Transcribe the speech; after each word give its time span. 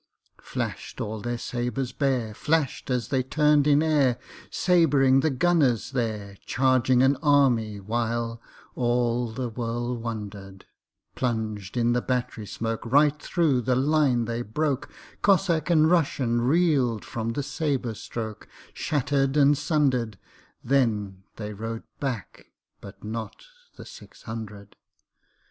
Flash'd 0.41 0.99
all 0.99 1.19
their 1.21 1.37
sabres 1.37 1.91
bare, 1.91 2.33
Flash'd 2.33 2.89
as 2.89 3.09
they 3.09 3.21
turn'd 3.21 3.67
in 3.67 3.81
airSabring 3.83 5.21
the 5.21 5.29
gunners 5.29 5.91
there, 5.91 6.37
Charging 6.47 7.03
an 7.03 7.17
army, 7.17 7.79
whileAll 7.79 9.35
the 9.35 9.49
world 9.49 10.01
wonder'd:Plunged 10.01 11.77
in 11.77 11.93
the 11.93 12.01
battery 12.01 12.45
smokeRight 12.47 13.19
thro' 13.19 13.61
the 13.61 13.75
line 13.75 14.25
they 14.25 14.41
broke; 14.41 14.89
Cossack 15.21 15.69
and 15.69 15.85
RussianReel'd 15.85 17.05
from 17.05 17.33
the 17.33 17.43
sabre 17.43 17.93
strokeShatter'd 17.93 19.37
and 19.37 19.55
sunder'd. 19.55 20.17
Then 20.63 21.25
they 21.35 21.53
rode 21.53 21.83
back, 21.99 22.47
but 22.79 23.01
notNot 23.01 23.43
the 23.77 23.85
six 23.85 24.23
hundred. 24.23 24.77